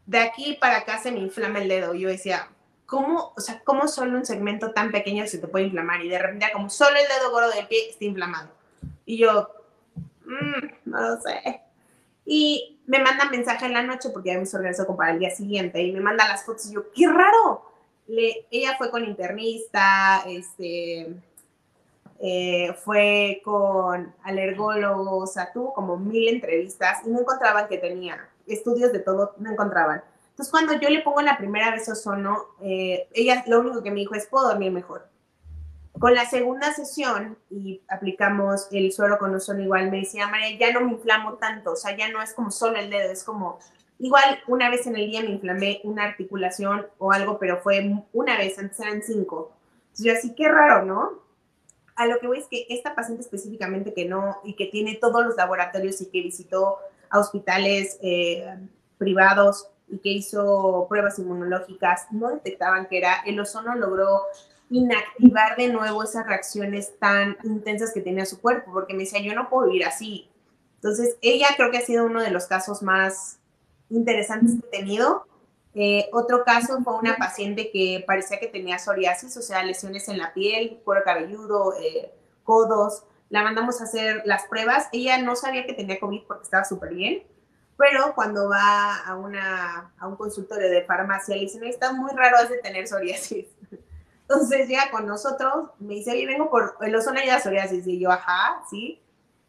[0.06, 1.94] de aquí para acá se me inflama el dedo.
[1.94, 2.48] Yo decía,
[2.86, 6.04] ¿cómo, o sea, cómo solo un segmento tan pequeño se te puede inflamar?
[6.04, 8.50] Y de repente como solo el dedo gordo del pie está inflamado.
[9.06, 9.48] Y yo,
[10.24, 11.60] mmm, no lo sé.
[12.24, 15.30] Y me manda mensaje en la noche porque ya me organizó como para el día
[15.30, 17.62] siguiente y me manda las fotos y yo, qué raro.
[18.06, 21.14] Le, ella fue con internista, este,
[22.18, 28.28] eh, fue con alergólogos, o sea, tuvo como mil entrevistas y no encontraban que tenía
[28.46, 30.02] estudios de todo, no encontraban.
[30.30, 34.00] Entonces, cuando yo le pongo la primera vez ozono, eh, ella lo único que me
[34.00, 35.09] dijo es, puedo dormir mejor.
[36.00, 40.72] Con la segunda sesión y aplicamos el suero con ozono igual, me decía, María, ya
[40.72, 43.58] no me inflamo tanto, o sea, ya no es como solo el dedo, es como,
[43.98, 48.38] igual una vez en el día me inflamé una articulación o algo, pero fue una
[48.38, 49.52] vez, antes eran cinco.
[49.82, 51.20] Entonces yo así, qué raro, ¿no?
[51.96, 55.22] A lo que voy es que esta paciente específicamente que no, y que tiene todos
[55.26, 56.78] los laboratorios y que visitó
[57.10, 58.56] a hospitales eh,
[58.96, 64.22] privados y que hizo pruebas inmunológicas, no detectaban que era, el ozono logró
[64.70, 69.34] inactivar de nuevo esas reacciones tan intensas que tenía su cuerpo, porque me decía, yo
[69.34, 70.30] no puedo vivir así.
[70.76, 73.38] Entonces, ella creo que ha sido uno de los casos más
[73.90, 75.26] interesantes que he tenido.
[75.74, 80.18] Eh, otro caso fue una paciente que parecía que tenía psoriasis, o sea, lesiones en
[80.18, 82.12] la piel, cuero cabelludo, eh,
[82.44, 83.04] codos.
[83.28, 84.88] La mandamos a hacer las pruebas.
[84.92, 87.22] Ella no sabía que tenía COVID porque estaba súper bien,
[87.76, 92.48] pero cuando va a, una, a un consultorio de farmacia le dicen, está muy raro
[92.48, 93.46] de tener psoriasis.
[94.30, 97.84] Entonces llega con nosotros, me dice, oye, vengo por el ozono y la psoriasis.
[97.88, 99.00] Y yo, ajá, sí.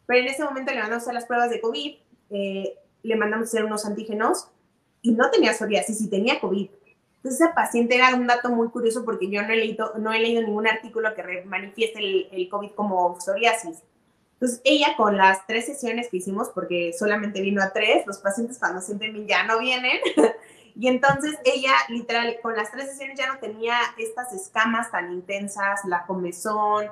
[0.06, 1.94] Pero en ese momento le mandamos hacer las pruebas de COVID,
[2.30, 4.48] eh, le mandamos hacer unos antígenos
[5.00, 6.68] y no tenía psoriasis y tenía COVID.
[7.16, 10.18] Entonces esa paciente era un dato muy curioso porque yo no he leído, no he
[10.18, 13.84] leído ningún artículo que manifieste el, el COVID como psoriasis.
[14.32, 18.58] Entonces ella con las tres sesiones que hicimos, porque solamente vino a tres, los pacientes
[18.58, 20.00] cuando sienten bien ya no vienen,
[20.74, 25.80] Y entonces ella, literal, con las tres sesiones ya no tenía estas escamas tan intensas,
[25.86, 26.86] la comezón,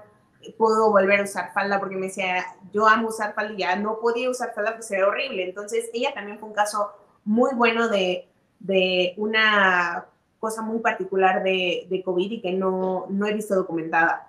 [0.57, 3.99] pudo volver a usar falda porque me decía, yo amo usar falda y ya no
[4.01, 5.45] podía usar falda porque era horrible.
[5.45, 6.91] Entonces ella también fue un caso
[7.25, 10.07] muy bueno de, de una
[10.39, 14.29] cosa muy particular de, COVID y que no, no he visto documentada.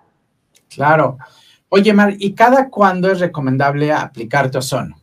[0.68, 1.18] Claro.
[1.70, 4.96] Oye, Mar, ¿y cada cuándo es recomendable aplicarte ozono?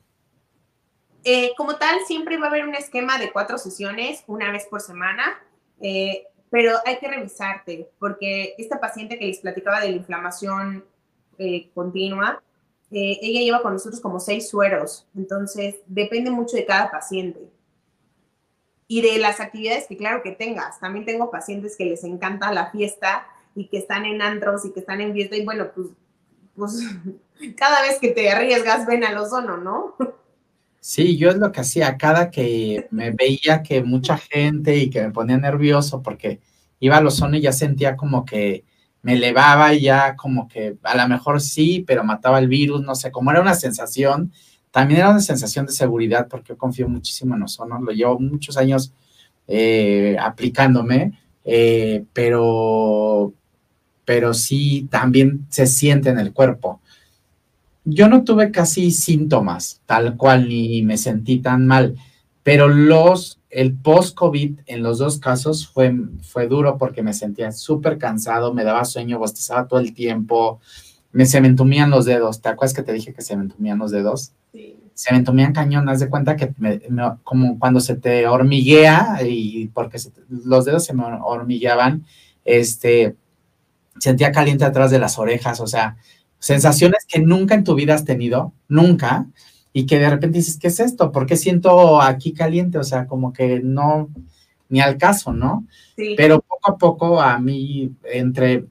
[1.24, 4.82] Eh, como tal, siempre va a haber un esquema de cuatro sesiones, una vez por
[4.82, 5.40] semana,
[5.82, 10.86] eh, pero hay que revisarte, porque esta paciente que les platicaba de la inflamación
[11.38, 12.42] eh, continua,
[12.92, 17.40] ella lleva con nosotros como seis sueros, entonces depende mucho de cada paciente.
[18.88, 20.80] Y de las actividades que claro que tengas.
[20.80, 24.80] También tengo pacientes que les encanta la fiesta y que están en antros y que
[24.80, 25.90] están en fiesta y bueno, pues,
[26.56, 26.82] pues
[27.56, 29.96] cada vez que te arriesgas ven al ozono, ¿no?
[30.82, 35.02] Sí, yo es lo que hacía cada que me veía que mucha gente y que
[35.04, 36.40] me ponía nervioso porque
[36.80, 38.64] iba a los y ya sentía como que
[39.02, 42.96] me elevaba y ya como que a lo mejor sí, pero mataba el virus, no
[42.96, 44.32] sé, como era una sensación,
[44.72, 48.94] también era una sensación de seguridad porque confío muchísimo en ozono, lo llevo muchos años
[49.48, 53.34] eh, aplicándome, eh, pero,
[54.06, 56.82] pero sí también se siente en el cuerpo
[57.90, 61.96] yo no tuve casi síntomas, tal cual, ni me sentí tan mal,
[62.44, 67.98] pero los, el post-COVID en los dos casos fue, fue duro porque me sentía súper
[67.98, 70.60] cansado, me daba sueño, bostezaba todo el tiempo,
[71.12, 73.80] me, se me entumían los dedos, ¿te acuerdas que te dije que se me entumían
[73.80, 74.32] los dedos?
[74.52, 74.76] Sí.
[74.94, 76.82] Se me entumían cañón, haz de cuenta que me,
[77.24, 79.98] como cuando se te hormiguea y porque
[80.28, 82.06] los dedos se me hormigueaban,
[82.44, 83.16] este,
[84.00, 85.98] sentía caliente atrás de las orejas, o sea,
[86.40, 89.28] sensaciones que nunca en tu vida has tenido, nunca,
[89.72, 91.12] y que de repente dices, ¿qué es esto?
[91.12, 92.78] ¿Por qué siento aquí caliente?
[92.78, 94.10] O sea, como que no,
[94.70, 95.68] ni al caso, ¿no?
[95.96, 96.16] Sí.
[96.18, 98.66] Pero poco a poco a mí, entre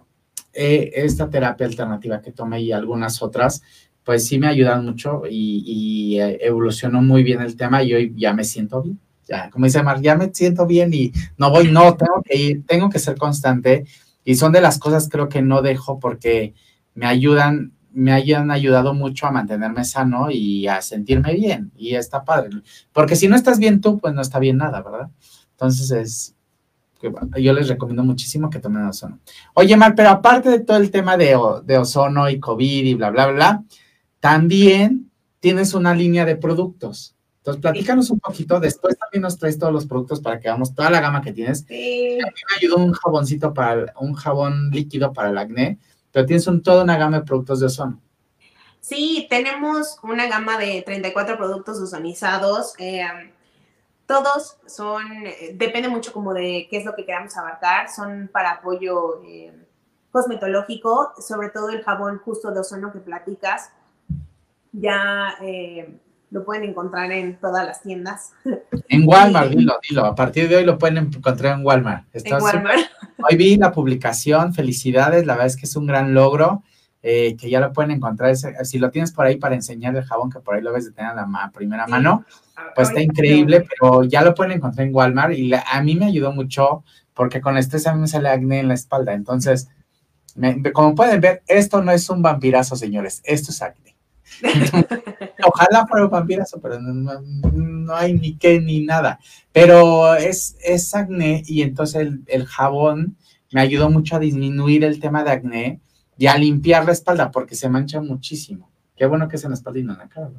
[0.53, 3.63] eh, esta terapia alternativa que tomé y algunas otras,
[4.03, 8.15] pues sí me ayudan mucho y, y eh, evolucionó muy bien el tema y hoy
[8.17, 8.99] ya me siento bien.
[9.29, 12.67] Ya, como dice Mar, ya me siento bien y no voy, no, tengo que ir,
[12.67, 13.85] tengo que ser constante
[14.25, 16.55] y son de las cosas creo que no dejo porque
[16.99, 22.25] me ayudan, me hayan ayudado mucho a mantenerme sano y a sentirme bien y está
[22.25, 22.51] padre.
[22.93, 25.09] Porque si no estás bien tú, pues no está bien nada, ¿verdad?
[25.53, 26.35] Entonces es,
[27.41, 29.21] yo les recomiendo muchísimo que tomen ozono.
[29.55, 33.11] Oye, Mar, pero aparte de todo el tema de, de ozono y COVID y bla,
[33.11, 33.65] bla, bla,
[34.19, 35.09] también
[35.39, 37.15] tienes una línea de productos.
[37.37, 38.59] Entonces, platícanos un poquito.
[38.59, 41.61] Después también nos traes todos los productos para que hagamos toda la gama que tienes.
[41.61, 42.19] Sí.
[42.21, 45.79] A mí me ayudó un jaboncito para, un jabón líquido para el acné,
[46.13, 48.01] pero tienes un, toda una gama de productos de ozono.
[48.81, 52.75] Sí, tenemos una gama de 34 productos ozonizados.
[52.79, 53.03] Eh,
[54.07, 55.03] todos son,
[55.55, 59.53] depende mucho como de qué es lo que queramos abarcar, son para apoyo eh,
[60.11, 63.71] cosmetológico, sobre todo el jabón justo de ozono que platicas.
[64.73, 65.99] Ya eh,
[66.31, 68.33] lo pueden encontrar en todas las tiendas.
[68.89, 70.05] En Walmart, dilo, dilo.
[70.05, 72.05] A partir de hoy lo pueden encontrar en Walmart.
[72.13, 72.81] en Walmart.
[73.29, 76.63] Hoy vi la publicación, felicidades, la verdad es que es un gran logro.
[77.01, 78.35] Eh, que ya lo pueden encontrar.
[78.37, 80.91] Si lo tienes por ahí para enseñar el jabón, que por ahí lo ves de
[80.91, 82.25] tener a la primera mano,
[82.75, 86.33] pues está increíble, pero ya lo pueden encontrar en Walmart y a mí me ayudó
[86.33, 86.83] mucho
[87.15, 89.13] porque con estrés a mí me sale acné en la espalda.
[89.13, 89.69] Entonces,
[90.73, 93.98] como pueden ver, esto no es un vampirazo, señores, esto es acné.
[95.45, 99.19] Ojalá fuera un pero no, hay ni qué ni nada.
[99.53, 103.17] Pero es, es acné y entonces el, jabón
[103.53, 105.81] me ayudó mucho a disminuir el tema de acné
[106.17, 108.71] y a limpiar la espalda porque se mancha muchísimo.
[108.97, 110.31] Qué bueno que es en la espalda y no en la cara.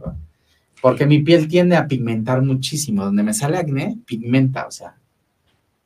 [0.81, 3.03] Porque mi piel tiende a pigmentar muchísimo.
[3.03, 4.95] Donde me sale acné, pigmenta, o sea,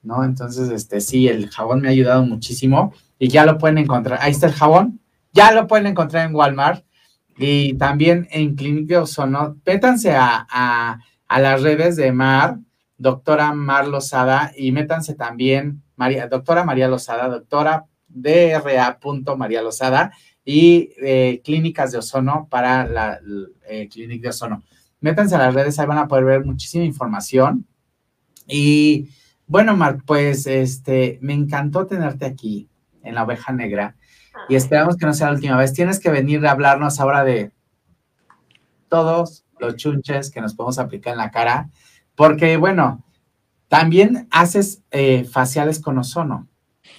[0.02, 0.24] ¿no?
[0.24, 4.20] Entonces, este, sí, el jabón me ha ayudado muchísimo y ya lo pueden encontrar.
[4.22, 5.00] Ahí está el jabón,
[5.32, 6.84] ya lo pueden encontrar en Walmart
[7.38, 9.58] y también en Clínica Ozono.
[9.64, 12.60] Pétanse a, a, las redes de Mar,
[12.98, 19.00] doctora Mar Lozada, y métanse también, María, doctora María Lozada, doctora DRA.
[19.38, 20.12] María Lozada,
[20.46, 23.20] y eh, clínicas de ozono para la
[23.68, 24.64] eh, clínica de ozono.
[25.00, 27.66] Métanse a las redes, ahí van a poder ver muchísima información.
[28.48, 29.10] Y
[29.48, 32.70] bueno, Mar, pues este, me encantó tenerte aquí
[33.04, 33.96] en la oveja negra
[34.50, 35.74] y esperamos que no sea la última vez.
[35.74, 37.52] Tienes que venir a hablarnos ahora de
[38.90, 41.70] todos los chunches que nos podemos aplicar en la cara,
[42.16, 43.04] porque bueno,
[43.68, 46.48] también haces eh, faciales con ozono.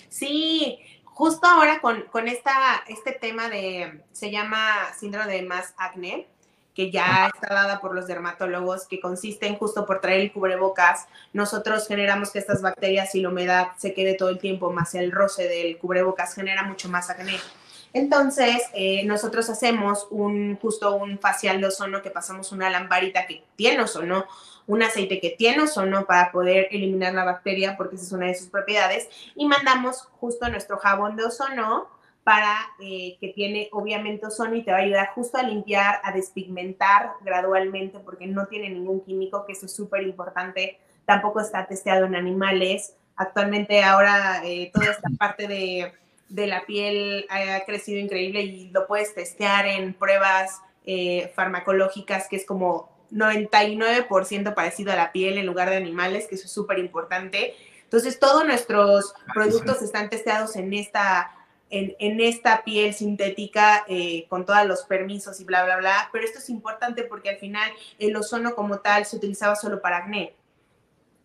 [0.09, 2.53] Sí, justo ahora con, con esta,
[2.89, 4.59] este tema de, se llama
[4.99, 6.29] síndrome de más acné,
[6.75, 11.07] que ya está dada por los dermatólogos, que consiste en justo por traer el cubrebocas,
[11.33, 15.13] nosotros generamos que estas bacterias y la humedad se quede todo el tiempo, más el
[15.13, 17.39] roce del cubrebocas genera mucho más acné.
[17.93, 23.45] Entonces, eh, nosotros hacemos un, justo un facial de ozono que pasamos una lamparita que
[23.55, 24.27] tiene ozono,
[24.67, 28.35] un aceite que tiene ozono para poder eliminar la bacteria, porque esa es una de
[28.35, 31.94] sus propiedades, y mandamos justo nuestro jabón de ozono
[32.25, 36.13] para eh, que tiene obviamente ozono y te va a ayudar justo a limpiar, a
[36.13, 40.79] despigmentar gradualmente porque no tiene ningún químico, que eso es súper importante.
[41.05, 42.97] Tampoco está testeado en animales.
[43.15, 45.93] Actualmente ahora eh, toda esta parte de,
[46.31, 52.37] de, la piel ha crecido increíble y lo puedes testear en pruebas eh, farmacológicas, que
[52.37, 56.79] es como 99% parecido a la piel en lugar de animales, que eso es súper
[56.79, 57.55] importante.
[57.85, 61.31] Entonces, todos nuestros productos están testeados en esta
[61.98, 66.08] en, esta piel sintética eh, con todos los permisos y bla, bla, bla.
[66.12, 69.98] Pero esto es importante porque al final el ozono como tal se utilizaba solo para
[69.98, 70.35] acné,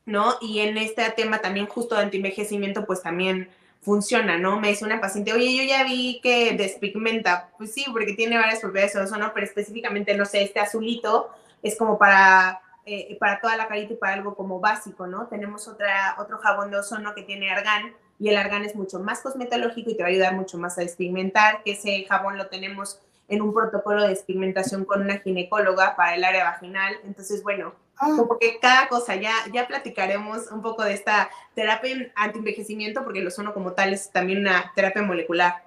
[0.05, 0.35] ¿no?
[0.41, 3.49] Y en este tema también justo de antienvejecimiento, pues también
[3.81, 4.59] funciona, ¿no?
[4.59, 7.49] Me dice una paciente, oye, yo ya vi que despigmenta.
[7.57, 11.29] Pues sí, porque tiene varias propiedades de ozono, pero específicamente, no sé, este azulito
[11.61, 15.27] es como para eh, para toda la carita y para algo como básico, ¿no?
[15.27, 19.22] Tenemos otra, otro jabón de ozono que tiene argán y el argán es mucho más
[19.22, 22.99] cosmetológico y te va a ayudar mucho más a despigmentar, que ese jabón lo tenemos
[23.30, 26.95] en un protocolo de despigmentación con una ginecóloga para el área vaginal.
[27.05, 28.09] Entonces, bueno, ah.
[28.17, 33.28] como que cada cosa, ya, ya platicaremos un poco de esta terapia anti-envejecimiento, porque el
[33.28, 35.63] ozono como tal es también una terapia molecular.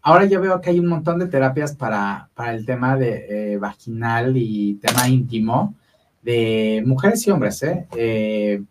[0.00, 3.58] Ahora yo veo que hay un montón de terapias para, para el tema de eh,
[3.58, 5.74] vaginal y tema íntimo
[6.22, 7.86] de mujeres y hombres, ¿eh?
[7.96, 8.62] eh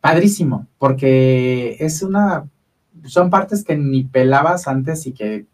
[0.00, 2.46] padrísimo, porque es una
[3.04, 5.46] son partes que ni pelabas antes y que,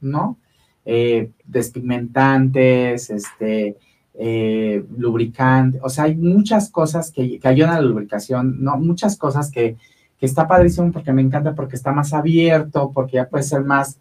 [0.00, 0.38] ¿no?
[0.84, 3.76] Eh, despigmentantes, este,
[4.14, 8.76] eh, lubricante, o sea, hay muchas cosas que, ayudan a la lubricación, ¿no?
[8.76, 9.76] Muchas cosas que,
[10.18, 13.98] que, está padrísimo porque me encanta, porque está más abierto, porque ya puede ser más,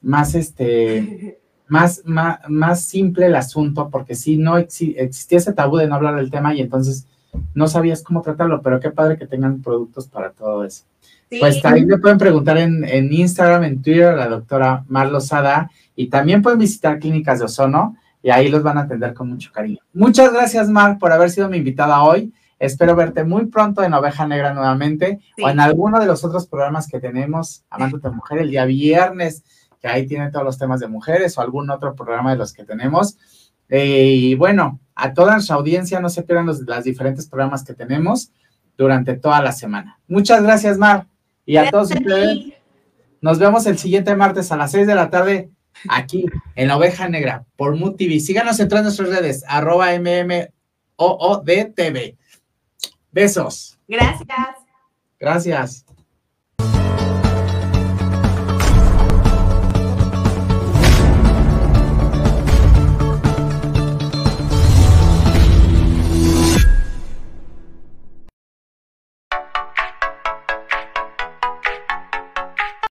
[0.00, 1.38] más, este,
[1.68, 6.16] más, más, más simple el asunto, porque si no existía ese tabú de no hablar
[6.16, 7.06] del tema y entonces
[7.54, 10.84] no sabías cómo tratarlo, pero qué padre que tengan productos para todo eso.
[11.40, 16.08] Pues también me pueden preguntar en, en, Instagram, en Twitter, la doctora Mar Lozada, y
[16.08, 19.78] también pueden visitar Clínicas de Ozono, y ahí los van a atender con mucho cariño.
[19.94, 22.32] Muchas gracias, Mar, por haber sido mi invitada hoy.
[22.58, 26.86] Espero verte muy pronto en Oveja Negra nuevamente, o en alguno de los otros programas
[26.86, 29.42] que tenemos, Amándote Mujer, el día viernes,
[29.80, 32.64] que ahí tiene todos los temas de mujeres, o algún otro programa de los que
[32.64, 33.18] tenemos.
[33.68, 38.30] Eh, y bueno, a toda nuestra audiencia, no se pierdan los, diferentes programas que tenemos
[38.76, 39.98] durante toda la semana.
[40.08, 41.06] Muchas gracias, Mar.
[41.44, 42.52] Y a todos ustedes,
[43.20, 45.50] nos vemos el siguiente martes a las 6 de la tarde
[45.88, 48.20] aquí en la oveja negra por Mood TV.
[48.20, 50.48] Síganos en todas nuestras redes, arroba MMOODTV.
[53.10, 53.78] Besos.
[53.88, 54.28] Gracias.
[55.18, 55.84] Gracias.